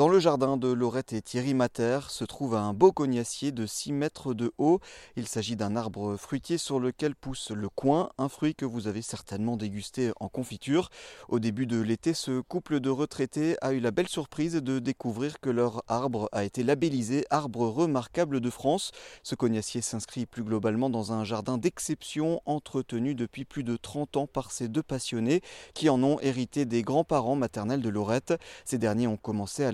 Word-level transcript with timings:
Dans 0.00 0.08
le 0.08 0.18
jardin 0.18 0.56
de 0.56 0.72
Laurette 0.72 1.12
et 1.12 1.20
Thierry 1.20 1.52
Mater 1.52 2.00
se 2.08 2.24
trouve 2.24 2.54
un 2.54 2.72
beau 2.72 2.90
cognacier 2.90 3.52
de 3.52 3.66
6 3.66 3.92
mètres 3.92 4.32
de 4.32 4.50
haut. 4.56 4.80
Il 5.14 5.28
s'agit 5.28 5.56
d'un 5.56 5.76
arbre 5.76 6.16
fruitier 6.16 6.56
sur 6.56 6.80
lequel 6.80 7.14
pousse 7.14 7.50
le 7.50 7.68
coin, 7.68 8.08
un 8.16 8.30
fruit 8.30 8.54
que 8.54 8.64
vous 8.64 8.86
avez 8.86 9.02
certainement 9.02 9.58
dégusté 9.58 10.12
en 10.18 10.30
confiture. 10.30 10.88
Au 11.28 11.38
début 11.38 11.66
de 11.66 11.78
l'été, 11.78 12.14
ce 12.14 12.40
couple 12.40 12.80
de 12.80 12.88
retraités 12.88 13.58
a 13.60 13.74
eu 13.74 13.80
la 13.80 13.90
belle 13.90 14.08
surprise 14.08 14.54
de 14.54 14.78
découvrir 14.78 15.38
que 15.38 15.50
leur 15.50 15.82
arbre 15.86 16.30
a 16.32 16.44
été 16.44 16.62
labellisé 16.62 17.26
arbre 17.28 17.68
remarquable 17.68 18.40
de 18.40 18.48
France. 18.48 18.92
Ce 19.22 19.34
cognacier 19.34 19.82
s'inscrit 19.82 20.24
plus 20.24 20.44
globalement 20.44 20.88
dans 20.88 21.12
un 21.12 21.24
jardin 21.24 21.58
d'exception 21.58 22.40
entretenu 22.46 23.14
depuis 23.14 23.44
plus 23.44 23.64
de 23.64 23.76
30 23.76 24.16
ans 24.16 24.26
par 24.26 24.50
ces 24.50 24.68
deux 24.68 24.82
passionnés 24.82 25.42
qui 25.74 25.90
en 25.90 26.02
ont 26.02 26.18
hérité 26.20 26.64
des 26.64 26.80
grands-parents 26.80 27.36
maternels 27.36 27.82
de 27.82 27.90
Laurette. 27.90 28.32
Ces 28.64 28.78
derniers 28.78 29.06
ont 29.06 29.18
commencé 29.18 29.62
à 29.62 29.72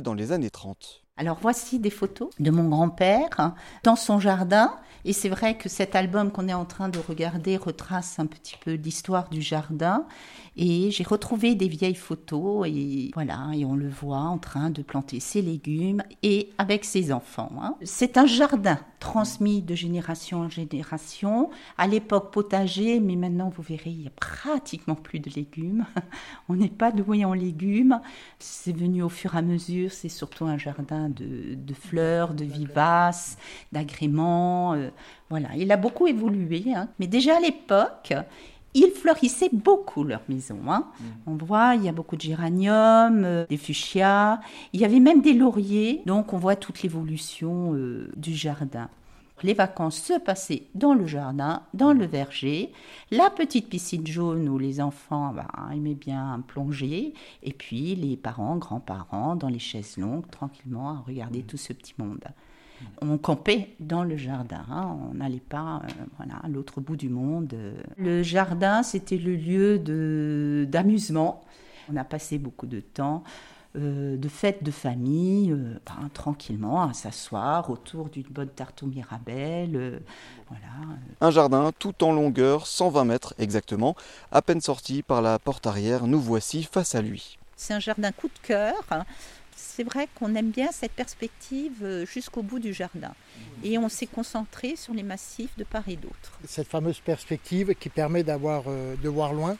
dans 0.00 0.14
les 0.14 0.32
années 0.32 0.50
30. 0.50 1.05
Alors 1.18 1.38
voici 1.40 1.78
des 1.78 1.90
photos 1.90 2.28
de 2.38 2.50
mon 2.50 2.68
grand-père 2.68 3.30
hein, 3.38 3.54
dans 3.84 3.96
son 3.96 4.20
jardin. 4.20 4.74
Et 5.06 5.12
c'est 5.12 5.28
vrai 5.28 5.56
que 5.56 5.68
cet 5.68 5.94
album 5.94 6.32
qu'on 6.32 6.48
est 6.48 6.54
en 6.54 6.64
train 6.64 6.88
de 6.88 6.98
regarder 6.98 7.56
retrace 7.56 8.18
un 8.18 8.26
petit 8.26 8.56
peu 8.62 8.72
l'histoire 8.72 9.28
du 9.30 9.40
jardin. 9.40 10.04
Et 10.56 10.90
j'ai 10.90 11.04
retrouvé 11.04 11.54
des 11.54 11.68
vieilles 11.68 11.94
photos 11.94 12.66
et 12.66 13.10
voilà, 13.14 13.50
et 13.54 13.64
on 13.64 13.76
le 13.76 13.88
voit 13.88 14.18
en 14.18 14.38
train 14.38 14.68
de 14.68 14.82
planter 14.82 15.20
ses 15.20 15.42
légumes 15.42 16.02
et 16.22 16.50
avec 16.58 16.84
ses 16.84 17.12
enfants. 17.12 17.52
Hein. 17.60 17.76
C'est 17.82 18.16
un 18.16 18.26
jardin 18.26 18.78
transmis 18.98 19.62
de 19.62 19.74
génération 19.74 20.40
en 20.40 20.48
génération. 20.48 21.50
À 21.78 21.86
l'époque 21.86 22.32
potager, 22.32 22.98
mais 22.98 23.16
maintenant 23.16 23.50
vous 23.54 23.62
verrez, 23.62 23.90
il 23.90 23.98
n'y 23.98 24.06
a 24.06 24.10
pratiquement 24.10 24.94
plus 24.94 25.20
de 25.20 25.30
légumes. 25.30 25.84
on 26.48 26.56
n'est 26.56 26.68
pas 26.68 26.90
doué 26.90 27.24
en 27.24 27.34
légumes. 27.34 28.00
C'est 28.38 28.76
venu 28.76 29.02
au 29.02 29.08
fur 29.08 29.34
et 29.34 29.38
à 29.38 29.42
mesure. 29.42 29.92
C'est 29.92 30.08
surtout 30.08 30.46
un 30.46 30.58
jardin 30.58 31.05
de, 31.08 31.74
fleurs, 31.74 32.34
de 32.34 32.44
vivaces, 32.44 33.36
d'agréments. 33.72 34.74
Euh, 34.74 34.90
voilà, 35.30 35.48
il 35.56 35.70
a 35.72 35.76
beaucoup 35.76 36.06
évolué. 36.06 36.64
Hein. 36.74 36.88
Mais 36.98 37.06
déjà 37.06 37.36
à 37.36 37.40
l'époque, 37.40 38.14
ils 38.74 38.90
fleurissaient 38.90 39.50
beaucoup 39.52 40.04
leur 40.04 40.20
maison. 40.28 40.58
Hein. 40.68 40.86
Mm. 40.98 41.04
On 41.26 41.36
voit, 41.36 41.74
il 41.74 41.84
y 41.84 41.88
a 41.88 41.92
beaucoup 41.92 42.16
de 42.16 42.20
géraniums, 42.22 43.24
euh, 43.24 43.46
des 43.48 43.56
fuchsias, 43.56 44.40
il 44.72 44.80
y 44.80 44.84
avait 44.84 45.00
même 45.00 45.22
des 45.22 45.32
lauriers. 45.32 46.02
Donc 46.06 46.32
on 46.32 46.38
voit 46.38 46.56
toute 46.56 46.82
l'évolution 46.82 47.74
euh, 47.74 48.10
du 48.16 48.34
jardin 48.34 48.88
les 49.42 49.54
vacances 49.54 49.98
se 49.98 50.18
passaient 50.18 50.64
dans 50.74 50.94
le 50.94 51.06
jardin, 51.06 51.62
dans 51.74 51.92
le 51.92 52.06
verger, 52.06 52.72
la 53.10 53.30
petite 53.30 53.68
piscine 53.68 54.06
jaune 54.06 54.48
où 54.48 54.58
les 54.58 54.80
enfants 54.80 55.32
bah, 55.34 55.48
aimaient 55.74 55.94
bien 55.94 56.42
plonger, 56.46 57.12
et 57.42 57.52
puis 57.52 57.94
les 57.94 58.16
parents, 58.16 58.56
grands-parents, 58.56 59.36
dans 59.36 59.48
les 59.48 59.58
chaises 59.58 59.96
longues, 59.98 60.28
tranquillement, 60.30 60.90
à 60.90 61.04
regarder 61.06 61.42
tout 61.42 61.58
ce 61.58 61.72
petit 61.72 61.94
monde. 61.98 62.24
On 63.00 63.16
campait 63.16 63.74
dans 63.80 64.04
le 64.04 64.16
jardin, 64.16 64.64
hein. 64.70 64.98
on 65.10 65.14
n'allait 65.14 65.40
pas 65.40 65.82
euh, 65.82 66.04
voilà, 66.18 66.34
à 66.42 66.48
l'autre 66.48 66.82
bout 66.82 66.96
du 66.96 67.08
monde. 67.08 67.54
Le 67.96 68.22
jardin, 68.22 68.82
c'était 68.82 69.16
le 69.16 69.34
lieu 69.34 70.66
d'amusement. 70.66 71.42
On 71.90 71.96
a 71.96 72.04
passé 72.04 72.38
beaucoup 72.38 72.66
de 72.66 72.80
temps 72.80 73.22
euh, 73.76 74.16
de 74.16 74.28
fêtes 74.28 74.62
de 74.62 74.70
famille, 74.70 75.52
euh, 75.52 75.78
ben, 75.84 76.08
tranquillement, 76.14 76.88
à 76.88 76.94
s'asseoir 76.94 77.68
autour 77.68 78.08
d'une 78.08 78.26
bonne 78.30 78.48
tarte 78.48 78.82
au 78.82 78.86
mirabelle. 78.86 79.76
Euh, 79.76 79.98
Un 81.20 81.30
jardin 81.30 81.72
tout 81.78 82.02
en 82.02 82.12
longueur, 82.12 82.66
120 82.66 83.04
mètres 83.04 83.34
exactement. 83.38 83.94
À 84.32 84.40
peine 84.40 84.60
sorti 84.60 85.02
par 85.02 85.20
la 85.20 85.38
porte 85.38 85.66
arrière, 85.66 86.06
nous 86.06 86.20
voici 86.20 86.62
face 86.62 86.94
à 86.94 87.02
lui. 87.02 87.38
C'est 87.56 87.74
un 87.74 87.80
jardin 87.80 88.12
coup 88.12 88.28
de 88.28 88.46
cœur. 88.46 88.74
C'est 89.54 89.84
vrai 89.84 90.08
qu'on 90.14 90.34
aime 90.34 90.50
bien 90.50 90.72
cette 90.72 90.92
perspective 90.92 92.04
jusqu'au 92.10 92.42
bout 92.42 92.58
du 92.58 92.72
jardin. 92.72 93.12
Et 93.62 93.76
on 93.78 93.88
s'est 93.88 94.06
concentré 94.06 94.76
sur 94.76 94.94
les 94.94 95.02
massifs 95.02 95.56
de 95.58 95.64
part 95.64 95.88
et 95.88 95.96
d'autre. 95.96 96.38
Cette 96.46 96.68
fameuse 96.68 97.00
perspective 97.00 97.74
qui 97.74 97.88
permet 97.88 98.22
d'avoir, 98.22 98.64
de 98.64 99.08
voir 99.08 99.32
loin, 99.32 99.56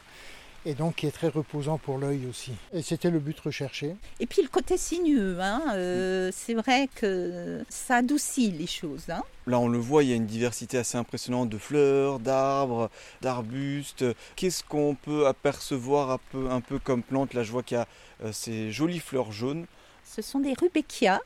et 0.65 0.73
donc 0.73 0.95
qui 0.95 1.07
est 1.07 1.11
très 1.11 1.29
reposant 1.29 1.77
pour 1.77 1.97
l'œil 1.97 2.25
aussi. 2.29 2.51
Et 2.73 2.81
c'était 2.81 3.09
le 3.09 3.19
but 3.19 3.39
recherché. 3.39 3.95
Et 4.19 4.25
puis 4.25 4.41
le 4.41 4.49
côté 4.49 4.77
sinueux, 4.77 5.37
hein, 5.39 5.61
euh, 5.75 6.31
c'est 6.33 6.53
vrai 6.53 6.89
que 6.93 7.63
ça 7.69 7.97
adoucit 7.97 8.51
les 8.51 8.67
choses. 8.67 9.09
Hein. 9.09 9.23
Là, 9.45 9.59
on 9.59 9.69
le 9.69 9.77
voit, 9.77 10.03
il 10.03 10.09
y 10.09 10.13
a 10.13 10.15
une 10.15 10.25
diversité 10.25 10.77
assez 10.77 10.97
impressionnante 10.97 11.49
de 11.49 11.57
fleurs, 11.57 12.19
d'arbres, 12.19 12.89
d'arbustes. 13.21 14.03
Qu'est-ce 14.35 14.63
qu'on 14.63 14.95
peut 14.95 15.25
apercevoir 15.25 16.11
un 16.11 16.19
peu, 16.31 16.49
un 16.49 16.61
peu 16.61 16.79
comme 16.79 17.01
plante? 17.01 17.33
Là, 17.33 17.43
je 17.43 17.51
vois 17.51 17.63
qu'il 17.63 17.77
y 17.77 17.79
a 17.79 17.87
euh, 18.23 18.31
ces 18.33 18.71
jolies 18.71 18.99
fleurs 18.99 19.31
jaunes. 19.31 19.65
Ce 20.07 20.21
sont 20.21 20.39
des 20.39 20.53
rubéquias. 20.53 21.19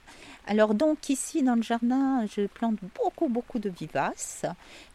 Alors 0.47 0.73
donc 0.73 1.09
ici 1.09 1.43
dans 1.43 1.53
le 1.53 1.61
jardin, 1.61 2.25
je 2.25 2.47
plante 2.47 2.77
beaucoup 2.95 3.29
beaucoup 3.29 3.59
de 3.59 3.69
vivaces 3.69 4.43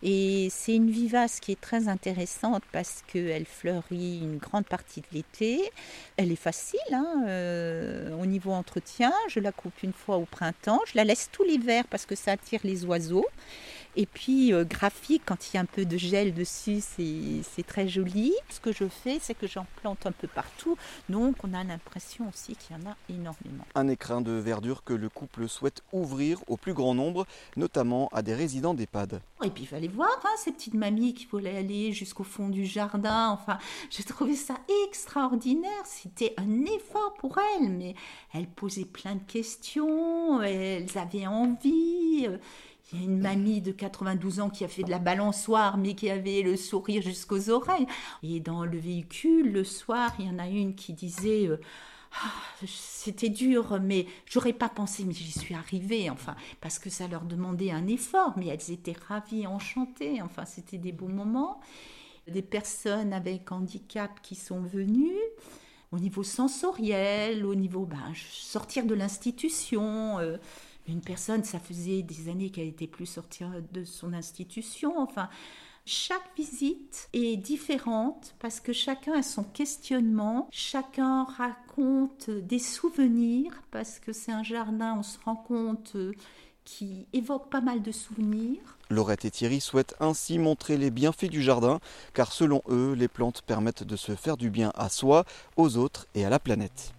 et 0.03 0.49
c'est 0.51 0.75
une 0.75 0.91
vivace 0.91 1.39
qui 1.39 1.53
est 1.53 1.61
très 1.61 1.87
intéressante 1.87 2.65
parce 2.73 3.05
qu'elle 3.07 3.47
fleurit 3.47 4.19
une 4.19 4.39
grande 4.39 4.67
partie 4.67 5.03
de 5.03 5.07
l'été. 5.13 5.71
Elle 6.17 6.33
est 6.33 6.37
facile 6.37 6.81
hein, 6.93 7.25
euh, 7.29 8.11
au 8.21 8.27
niveau 8.27 8.51
entretien. 8.51 9.13
Je 9.29 9.39
la 9.39 9.53
coupe 9.53 9.85
une 9.85 9.93
fois 9.93 10.17
au 10.17 10.25
printemps. 10.25 10.81
Je 10.87 10.97
la 10.97 11.05
laisse 11.05 11.31
tout 11.31 11.45
l'hiver 11.45 11.85
parce 11.89 12.07
que 12.07 12.17
ça 12.17 12.33
attire 12.33 12.61
les 12.65 12.85
oiseaux. 12.85 13.27
Et 13.97 14.05
puis 14.05 14.53
euh, 14.53 14.65
graphique, 14.65 15.23
quand 15.25 15.49
il 15.49 15.57
y 15.57 15.59
a 15.59 15.63
un 15.63 15.67
peu 15.67 15.87
de 15.87 15.97
gel 15.97 16.35
dessus, 16.35 16.83
c'est 16.83 17.67
très 17.67 17.89
joli. 17.89 18.35
Ce 18.51 18.61
que 18.61 18.71
je 18.71 18.87
fais, 18.89 19.19
c'est 19.21 19.35
que 19.35 19.47
j'en 19.47 19.67
plante 19.77 20.05
un 20.05 20.13
peu 20.13 20.29
partout. 20.29 20.77
Donc 21.09 21.37
on 21.43 21.55
a 21.55 21.65
l'impression 21.65 22.29
aussi 22.29 22.55
qu'il 22.57 22.77
y 22.77 22.79
en 22.79 22.91
a 22.91 22.97
énormément. 23.09 23.65
Un 23.75 23.89
écrin 23.89 24.21
de 24.21 24.33
verdure 24.33 24.85
que 24.85 24.93
le 24.93 25.09
couple 25.09 25.49
souhaite 25.49 25.83
ouvrir 25.93 26.41
au 26.47 26.59
plus 26.59 26.75
grand 26.75 26.95
nombre, 26.95 27.27
notamment 27.57 28.09
à 28.13 28.21
des 28.21 28.35
résidents 28.35 28.75
d'EHPAD. 28.75 29.21
Et 29.43 29.51
puis 29.51 29.65
il 29.65 29.67
fallait 29.67 29.89
voir 29.89 30.11
hein, 30.25 30.29
ces 30.39 30.53
petites 30.53 30.75
mamies 30.75 31.15
qui 31.15 31.27
voulaient 31.27 31.57
aller 31.57 31.93
jusqu'au 31.93 32.25
fond 32.25 32.49
du 32.51 32.67
jardin. 32.67 33.31
Enfin, 33.31 33.59
j'ai 33.91 34.03
trouvé 34.03 34.35
ça 34.35 34.57
extraordinaire. 34.87 35.71
C'était 35.85 36.35
un 36.37 36.65
effort 36.67 37.15
pour 37.19 37.39
elles, 37.39 37.71
mais 37.71 37.95
elles 38.35 38.47
posaient 38.47 38.85
plein 38.85 39.15
de 39.15 39.23
questions, 39.27 40.43
elles 40.43 40.99
avaient 40.99 41.27
envie. 41.27 42.29
Il 42.93 43.01
y 43.01 43.03
a 43.03 43.05
une 43.05 43.21
mamie 43.21 43.61
de 43.61 43.73
92 43.73 44.41
ans 44.41 44.51
qui 44.51 44.65
a 44.65 44.69
fait 44.69 44.85
de 44.85 44.91
la 44.91 45.01
balançoire, 45.01 45.77
mais 45.77 45.95
qui 45.95 46.09
avait 46.09 46.43
le 46.43 46.57
sourire 46.57 47.03
jusqu'aux 47.03 47.51
oreilles. 47.51 47.87
Et 48.23 48.39
dans 48.39 48.65
le 48.65 48.79
véhicule, 48.79 49.53
le 49.53 49.65
soir, 49.65 50.15
il 50.21 50.27
y 50.27 50.31
en 50.31 50.39
a 50.39 50.47
une 50.47 50.77
qui 50.77 50.93
disait 50.93 51.49
euh, 51.49 51.61
ah, 52.23 52.31
C'était 52.65 53.29
dur, 53.29 53.81
mais 53.83 54.07
j'aurais 54.25 54.53
pas 54.53 54.69
pensé, 54.69 55.05
mais 55.05 55.15
j'y 55.15 55.33
suis 55.33 55.55
arrivée. 55.55 56.11
Enfin, 56.11 56.37
parce 56.61 56.79
que 56.79 56.89
ça 56.89 57.09
leur 57.09 57.23
demandait 57.23 57.73
un 57.73 57.89
effort, 57.89 58.35
mais 58.37 58.47
elles 58.47 58.71
étaient 58.71 58.97
ravies, 59.09 59.49
enchantées. 59.49 60.23
Enfin, 60.23 60.45
c'était 60.45 60.79
des 60.79 60.93
beaux 60.93 61.09
moments. 61.09 61.61
Des 62.29 62.43
personnes 62.43 63.13
avec 63.13 63.51
handicap 63.51 64.21
qui 64.23 64.37
sont 64.37 64.61
venues 64.61 65.19
au 65.93 65.99
niveau 65.99 66.23
sensoriel, 66.23 67.45
au 67.45 67.55
niveau 67.55 67.85
ben, 67.85 68.13
sortir 68.15 68.87
de 68.87 68.95
l'institution. 68.95 70.21
Euh, 70.21 70.37
une 70.89 71.01
personne, 71.01 71.45
ça 71.45 71.59
faisait 71.59 72.03
des 72.03 72.29
années 72.29 72.51
qu'elle 72.51 72.67
n'était 72.67 72.87
plus 72.87 73.07
sortie 73.07 73.45
de 73.73 73.85
son 73.85 74.13
institution. 74.13 74.99
Enfin, 74.99 75.29
chaque 75.85 76.37
visite 76.37 77.09
est 77.13 77.37
différente 77.37 78.35
parce 78.41 78.59
que 78.59 78.73
chacun 78.73 79.13
a 79.13 79.23
son 79.23 79.45
questionnement, 79.45 80.49
chacun 80.51 81.25
raconte 81.25 82.29
des 82.29 82.59
souvenirs 82.59 83.63
parce 83.71 84.01
que 84.01 84.13
c'est 84.13 84.33
un 84.33 84.43
jardin, 84.43 84.97
on 84.99 85.05
se 85.05 85.19
rend 85.25 85.37
compte, 85.37 85.93
euh, 85.95 86.13
qui 86.65 87.07
évoque 87.13 87.51
pas 87.51 87.61
mal 87.61 87.83
de 87.83 87.93
souvenirs. 87.93 88.61
Laurette 88.91 89.25
et 89.25 89.31
Thierry 89.31 89.61
souhaitent 89.61 89.95
ainsi 90.01 90.41
montrer 90.41 90.77
les 90.77 90.91
bienfaits 90.91 91.31
du 91.31 91.41
jardin, 91.41 91.79
car 92.15 92.33
selon 92.33 92.63
eux, 92.69 92.95
les 92.95 93.07
plantes 93.07 93.43
permettent 93.43 93.85
de 93.85 93.95
se 93.95 94.17
faire 94.17 94.37
du 94.37 94.51
bien 94.51 94.73
à 94.75 94.89
soi, 94.89 95.25
aux 95.57 95.77
autres 95.77 96.09
et 96.17 96.25
à 96.25 96.31
la 96.31 96.41
planète. 96.41 96.96